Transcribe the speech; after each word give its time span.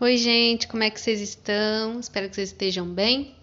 Oi, 0.00 0.16
gente, 0.16 0.68
como 0.68 0.84
é 0.84 0.90
que 0.90 1.00
vocês 1.00 1.20
estão? 1.20 1.98
Espero 1.98 2.28
que 2.28 2.36
vocês 2.36 2.50
estejam 2.50 2.86
bem. 2.86 3.34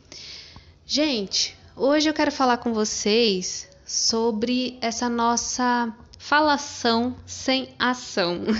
Gente, 0.85 1.53
hoje 1.75 2.07
eu 2.07 2.13
quero 2.13 2.31
falar 2.31 2.59
com 2.59 2.73
vocês 2.73 3.67
sobre 3.85 4.77
essa 4.79 5.09
nossa 5.09 5.93
falação 6.17 7.13
sem 7.25 7.69
ação. 7.77 8.43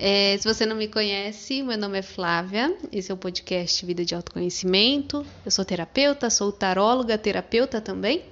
É, 0.00 0.38
se 0.38 0.44
você 0.44 0.64
não 0.64 0.76
me 0.76 0.86
conhece, 0.86 1.60
meu 1.60 1.76
nome 1.76 1.98
é 1.98 2.02
Flávia, 2.02 2.72
esse 2.92 3.10
é 3.10 3.14
o 3.14 3.16
podcast 3.16 3.84
Vida 3.84 4.04
de 4.04 4.14
Autoconhecimento. 4.14 5.26
Eu 5.44 5.50
sou 5.50 5.64
terapeuta, 5.64 6.30
sou 6.30 6.52
taróloga, 6.52 7.18
terapeuta 7.18 7.80
também. 7.80 8.22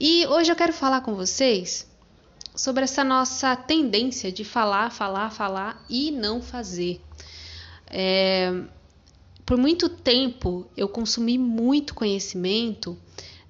E 0.00 0.26
hoje 0.26 0.50
eu 0.50 0.56
quero 0.56 0.72
falar 0.72 1.02
com 1.02 1.14
vocês 1.14 1.86
sobre 2.54 2.84
essa 2.84 3.04
nossa 3.04 3.54
tendência 3.54 4.32
de 4.32 4.42
falar, 4.42 4.90
falar, 4.90 5.28
falar 5.28 5.84
e 5.90 6.10
não 6.10 6.40
fazer. 6.40 6.98
É, 7.90 8.52
por 9.44 9.56
muito 9.56 9.88
tempo 9.88 10.66
eu 10.76 10.88
consumi 10.88 11.38
muito 11.38 11.94
conhecimento 11.94 12.98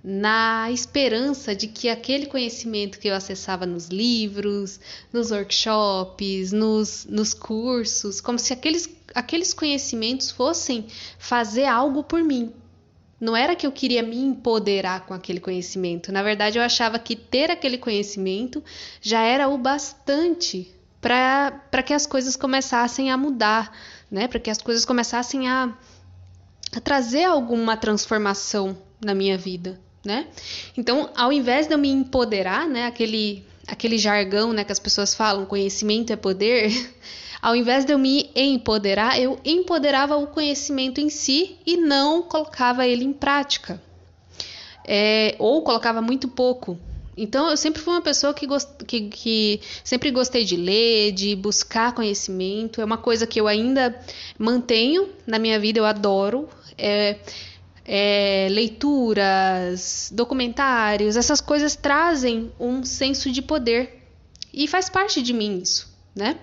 na 0.05 0.71
esperança 0.71 1.53
de 1.53 1.67
que 1.67 1.89
aquele 1.89 2.27
conhecimento 2.27 3.01
que 3.01 3.09
eu 3.09 3.15
acessava 3.15 3.67
nos 3.67 3.89
livros, 3.89 4.79
nos 5.13 5.33
workshops, 5.33 6.53
nos, 6.53 7.05
nos 7.11 7.35
cursos, 7.35 8.21
como 8.21 8.39
se 8.39 8.53
aqueles, 8.53 8.89
aqueles 9.13 9.53
conhecimentos 9.53 10.31
fossem 10.31 10.87
fazer 11.19 11.65
algo 11.65 12.05
por 12.05 12.23
mim. 12.23 12.53
Não 13.21 13.35
era 13.35 13.57
que 13.57 13.67
eu 13.67 13.73
queria 13.73 14.03
me 14.03 14.17
empoderar 14.17 15.07
com 15.07 15.15
aquele 15.15 15.41
conhecimento. 15.41 16.13
Na 16.13 16.23
verdade, 16.23 16.59
eu 16.59 16.63
achava 16.63 16.99
que 17.01 17.17
ter 17.17 17.51
aquele 17.51 17.79
conhecimento 17.79 18.63
já 19.01 19.23
era 19.23 19.49
o 19.49 19.59
bastante 19.59 20.73
para 21.01 21.83
que 21.85 21.93
as 21.93 22.07
coisas 22.07 22.37
começassem 22.37 23.11
a 23.11 23.17
mudar, 23.17 23.73
né? 24.11 24.29
Para 24.29 24.41
que 24.41 24.51
as 24.51 24.59
coisas 24.59 24.85
começassem 24.85 25.49
a, 25.49 25.73
a 26.75 26.81
trazer 26.81 27.25
alguma 27.25 27.77
transformação 27.77 28.77
na 29.05 29.15
minha 29.15 29.37
vida, 29.37 29.81
né? 30.05 30.27
Então, 30.77 31.11
ao 31.17 31.33
invés 31.33 31.67
de 31.67 31.75
eu 31.75 31.79
me 31.79 31.89
empoderar, 31.89 32.67
né? 32.69 32.87
Aquele 32.87 33.47
aquele 33.67 33.99
jargão, 33.99 34.53
né? 34.53 34.65
Que 34.65 34.73
as 34.73 34.79
pessoas 34.79 35.15
falam, 35.15 35.45
conhecimento 35.45 36.13
é 36.13 36.17
poder. 36.17 36.71
Ao 37.43 37.55
invés 37.55 37.85
de 37.85 37.93
eu 37.93 37.99
me 37.99 38.31
empoderar, 38.35 39.21
eu 39.21 39.39
empoderava 39.45 40.17
o 40.17 40.27
conhecimento 40.27 41.01
em 41.01 41.09
si 41.11 41.57
e 41.67 41.77
não 41.77 42.23
colocava 42.23 42.87
ele 42.87 43.05
em 43.05 43.13
prática. 43.13 43.81
É, 44.85 45.37
ou 45.39 45.63
colocava 45.63 46.01
muito 46.01 46.29
pouco, 46.29 46.79
então, 47.17 47.51
eu 47.51 47.57
sempre 47.57 47.81
fui 47.81 47.95
uma 47.95 48.03
pessoa 48.03 48.35
que, 48.35 48.47
gost... 48.47 48.69
que, 48.87 49.09
que, 49.09 49.61
sempre 49.83 50.11
gostei 50.11 50.45
de 50.45 50.57
ler, 50.57 51.13
de 51.13 51.35
buscar 51.35 51.95
conhecimento. 51.95 52.81
É 52.81 52.85
uma 52.85 52.99
coisa 52.99 53.27
que 53.27 53.41
eu 53.41 53.49
ainda 53.49 53.99
mantenho 54.39 55.09
na 55.27 55.39
minha 55.39 55.59
vida, 55.59 55.79
eu 55.79 55.87
adoro. 55.87 56.49
É, 56.77 57.17
é, 57.87 58.49
leituras, 58.51 60.11
documentários, 60.13 61.17
essas 61.17 61.41
coisas 61.41 61.77
trazem 61.77 62.53
um 62.59 62.85
senso 62.85 63.31
de 63.31 63.41
poder. 63.41 64.03
E 64.53 64.67
faz 64.67 64.91
parte 64.91 65.23
de 65.23 65.33
mim 65.33 65.61
isso, 65.63 65.89
né? 66.15 66.39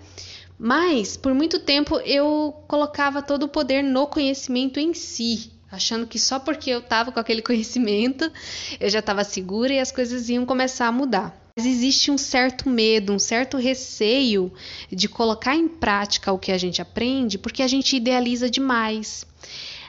Mas, 0.58 1.18
por 1.18 1.34
muito 1.34 1.60
tempo, 1.60 1.98
eu 1.98 2.56
colocava 2.68 3.22
todo 3.22 3.44
o 3.44 3.48
poder 3.48 3.84
no 3.84 4.08
conhecimento 4.08 4.80
em 4.80 4.94
si 4.94 5.53
achando 5.76 6.08
que 6.08 6.20
só 6.20 6.40
porque 6.40 6.70
eu 6.70 6.80
estava 6.80 7.12
com 7.12 7.20
aquele 7.20 7.42
conhecimento 7.44 8.32
eu 8.80 8.90
já 8.90 9.00
estava 9.00 9.24
segura 9.24 9.74
e 9.74 9.80
as 9.80 9.92
coisas 9.92 10.30
iam 10.30 10.46
começar 10.46 10.88
a 10.88 10.92
mudar. 10.92 11.40
Mas 11.56 11.68
existe 11.68 12.10
um 12.10 12.18
certo 12.18 12.68
medo, 12.68 13.14
um 13.14 13.20
certo 13.20 13.58
receio 13.58 14.52
de 14.92 15.08
colocar 15.08 15.56
em 15.56 15.68
prática 15.68 16.32
o 16.32 16.40
que 16.40 16.52
a 16.52 16.58
gente 16.58 16.82
aprende, 16.82 17.38
porque 17.38 17.62
a 17.62 17.68
gente 17.68 17.96
idealiza 17.96 18.50
demais. 18.50 19.26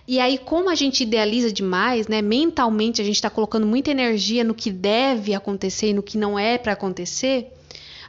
E 0.07 0.21
aí, 0.21 0.37
como 0.37 0.69
a 0.69 0.75
gente 0.75 1.03
idealiza 1.03 1.51
demais, 1.51 2.07
né, 2.07 2.21
mentalmente 2.21 3.01
a 3.01 3.05
gente 3.05 3.15
está 3.15 3.31
colocando 3.31 3.67
muita 3.67 3.91
energia 3.91 4.45
no 4.45 4.55
que 4.55 4.71
deve 4.71 5.33
acontecer 5.33 5.89
e 5.89 5.95
no 5.95 6.03
que 6.03 6.19
não 6.19 6.39
é 6.39 6.58
para 6.58 6.75
acontecer, 6.75 7.51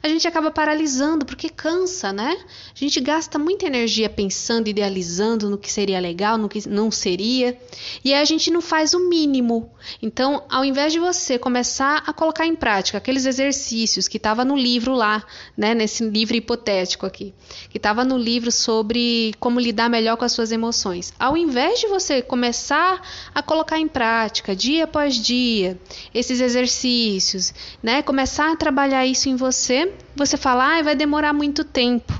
a 0.06 0.08
gente 0.08 0.28
acaba 0.28 0.52
paralisando, 0.52 1.26
porque 1.26 1.50
cansa, 1.50 2.14
né? 2.14 2.38
A 2.76 2.78
gente 2.78 3.02
gasta 3.02 3.40
muita 3.40 3.66
energia 3.66 4.08
pensando, 4.08 4.68
idealizando 4.68 5.50
no 5.50 5.58
que 5.58 5.72
seria 5.72 6.00
legal, 6.00 6.38
no 6.38 6.48
que 6.48 6.70
não 6.70 6.92
seria, 6.92 7.58
e 8.04 8.14
aí 8.14 8.22
a 8.22 8.26
gente 8.26 8.52
não 8.52 8.62
faz 8.62 8.94
o 8.94 9.10
mínimo. 9.10 9.72
Então, 10.00 10.44
ao 10.48 10.64
invés 10.64 10.94
de 10.94 11.00
você 11.00 11.40
começar 11.40 12.04
a 12.06 12.14
colocar 12.14 12.46
em 12.46 12.56
prática 12.56 13.00
aqueles 13.00 13.26
exercícios 13.26 14.08
que 14.08 14.18
estava 14.18 14.46
no 14.46 14.56
livro 14.56 14.94
lá, 14.94 15.26
né, 15.58 15.74
nesse 15.74 16.08
livro 16.08 16.36
hipotético 16.36 17.08
aqui, 17.08 17.34
que 17.72 17.78
estava 17.78 18.06
no 18.06 18.16
livro 18.16 18.52
sobre 18.52 19.34
como 19.40 19.60
lidar 19.60 19.90
melhor 19.90 20.18
com 20.18 20.26
as 20.26 20.34
suas 20.34 20.52
emoções, 20.52 21.14
ao 21.18 21.36
invés 21.36 21.80
de 21.80 21.88
você 21.88 22.22
começar 22.22 23.02
a 23.34 23.42
colocar 23.42 23.80
em 23.80 23.88
prática 23.88 24.56
dia 24.56 24.84
após 24.84 25.16
dia 25.16 25.80
esses 26.14 26.42
exercícios, 26.42 27.52
né, 27.82 28.04
começar 28.04 28.52
a 28.52 28.56
trabalhar 28.56 29.04
isso 29.04 29.30
em 29.30 29.36
você, 29.36 29.95
você 30.16 30.38
fala, 30.38 30.78
ah, 30.78 30.82
vai 30.82 30.96
demorar 30.96 31.34
muito 31.34 31.64
tempo. 31.64 32.14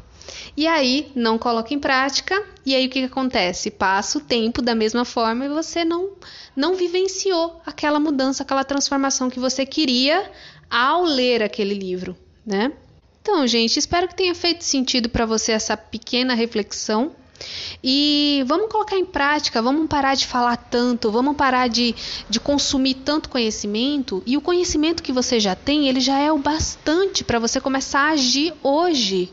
E 0.58 0.68
aí 0.68 1.12
não 1.16 1.38
coloca 1.38 1.74
em 1.74 1.80
prática, 1.80 2.42
e 2.66 2.74
aí 2.76 2.88
o 2.88 2.90
que, 2.90 3.00
que 3.00 3.06
acontece? 3.06 3.70
Passa 3.70 4.18
o 4.18 4.22
tempo 4.22 4.62
da 4.62 4.74
mesma 4.74 5.04
forma 5.04 5.46
e 5.46 5.50
você 5.50 5.84
não, 5.84 6.12
não 6.56 6.76
vivenciou 6.76 7.62
aquela 7.66 8.00
mudança, 8.00 8.44
aquela 8.44 8.64
transformação 8.64 9.30
que 9.30 9.40
você 9.40 9.66
queria 9.66 10.32
ao 10.70 11.04
ler 11.04 11.44
aquele 11.44 11.74
livro, 11.74 12.18
né? 12.46 12.72
Então, 13.22 13.46
gente, 13.48 13.78
espero 13.78 14.08
que 14.08 14.16
tenha 14.16 14.36
feito 14.36 14.64
sentido 14.64 15.10
para 15.10 15.26
você 15.26 15.52
essa 15.52 15.76
pequena 15.76 16.34
reflexão. 16.36 17.12
E 17.84 18.44
vamos 18.48 18.72
colocar 18.72 18.98
em 18.98 19.06
prática, 19.06 19.62
vamos 19.62 19.88
parar 19.88 20.16
de 20.16 20.26
falar 20.26 20.58
tanto, 20.58 21.12
vamos 21.12 21.36
parar 21.36 21.68
de, 21.68 21.96
de 22.30 22.40
consumir 22.40 22.96
tanto 22.96 23.30
conhecimento. 23.30 24.24
E 24.26 24.38
o 24.38 24.42
conhecimento 24.42 25.04
que 25.04 25.12
você 25.12 25.40
já 25.40 25.56
tem, 25.56 25.88
ele 25.88 26.00
já 26.00 26.20
é 26.20 26.32
o 26.32 26.38
bastante 26.38 27.24
para 27.24 27.40
você 27.40 27.62
começar 27.62 28.02
a 28.02 28.12
agir 28.12 28.54
hoje. 28.64 29.32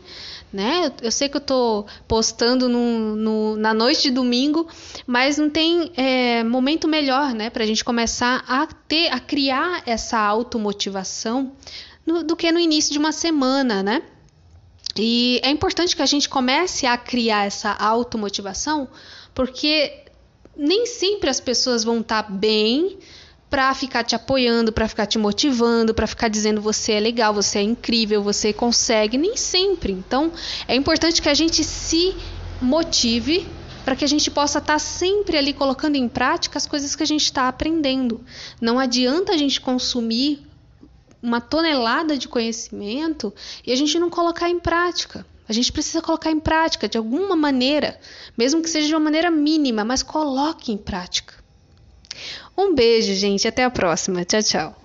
Né? 0.51 0.91
Eu 1.01 1.11
sei 1.11 1.27
que 1.27 1.35
eu 1.35 1.41
estou 1.41 1.87
postando 2.07 2.69
no, 2.69 3.15
no, 3.15 3.57
na 3.57 3.73
noite 3.73 4.03
de 4.03 4.11
domingo, 4.11 4.67
mas 5.07 5.39
não 5.39 5.49
tem 5.49 5.91
é, 5.97 6.43
momento 6.43 6.87
melhor 6.87 7.33
né, 7.33 7.49
para 7.49 7.63
a 7.63 7.65
gente 7.65 7.83
começar 7.83 8.43
a 8.47 8.67
ter, 8.67 9.11
a 9.11 9.19
criar 9.19 9.81
essa 9.87 10.19
automotivação 10.19 11.53
no, 12.05 12.21
do 12.23 12.35
que 12.35 12.51
no 12.51 12.59
início 12.59 12.91
de 12.93 12.99
uma 12.99 13.11
semana, 13.11 13.81
né? 13.81 14.03
E 14.97 15.39
é 15.43 15.49
importante 15.49 15.95
que 15.95 16.01
a 16.01 16.05
gente 16.05 16.29
comece 16.29 16.85
a 16.85 16.97
criar 16.97 17.45
essa 17.45 17.71
automotivação, 17.71 18.87
porque 19.33 20.03
nem 20.55 20.85
sempre 20.85 21.29
as 21.29 21.39
pessoas 21.39 21.83
vão 21.83 22.01
estar 22.01 22.23
tá 22.23 22.29
bem 22.29 22.99
para 23.49 23.73
ficar 23.75 24.03
te 24.03 24.15
apoiando, 24.15 24.71
para 24.71 24.87
ficar 24.87 25.05
te 25.05 25.17
motivando, 25.19 25.93
para 25.93 26.07
ficar 26.07 26.27
dizendo 26.27 26.59
você 26.61 26.93
é 26.93 26.99
legal, 26.99 27.33
você 27.33 27.59
é 27.59 27.61
incrível, 27.61 28.23
você 28.23 28.51
consegue, 28.51 29.17
nem 29.17 29.37
sempre. 29.37 29.93
Então, 29.93 30.31
é 30.67 30.75
importante 30.75 31.21
que 31.21 31.29
a 31.29 31.33
gente 31.35 31.63
se 31.63 32.15
motive 32.61 33.47
para 33.85 33.95
que 33.95 34.05
a 34.05 34.07
gente 34.07 34.31
possa 34.31 34.59
estar 34.59 34.73
tá 34.73 34.79
sempre 34.79 35.37
ali 35.37 35.53
colocando 35.53 35.95
em 35.95 36.07
prática 36.07 36.57
as 36.57 36.65
coisas 36.65 36.95
que 36.95 37.03
a 37.03 37.05
gente 37.05 37.25
está 37.25 37.47
aprendendo. 37.47 38.21
Não 38.59 38.79
adianta 38.79 39.33
a 39.33 39.37
gente 39.37 39.59
consumir 39.61 40.41
uma 41.23 41.39
tonelada 41.39 42.17
de 42.17 42.27
conhecimento 42.27 43.33
e 43.65 43.71
a 43.71 43.75
gente 43.75 43.97
não 43.97 44.09
colocar 44.09 44.49
em 44.49 44.59
prática. 44.59 45.25
A 45.47 45.53
gente 45.53 45.71
precisa 45.71 46.01
colocar 46.01 46.29
em 46.31 46.39
prática 46.39 46.87
de 46.87 46.97
alguma 46.97 47.35
maneira, 47.35 47.97
mesmo 48.37 48.61
que 48.61 48.69
seja 48.69 48.87
de 48.87 48.93
uma 48.93 48.99
maneira 48.99 49.31
mínima, 49.31 49.85
mas 49.85 50.03
coloque 50.03 50.71
em 50.71 50.77
prática. 50.77 51.33
Um 52.57 52.75
beijo, 52.75 53.13
gente. 53.13 53.47
Até 53.47 53.63
a 53.63 53.69
próxima. 53.69 54.23
Tchau, 54.23 54.43
tchau. 54.43 54.82